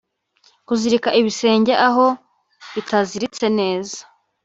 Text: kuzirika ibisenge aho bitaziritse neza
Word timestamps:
kuzirika 0.67 1.09
ibisenge 1.19 1.73
aho 1.87 2.05
bitaziritse 2.73 3.45
neza 3.59 3.99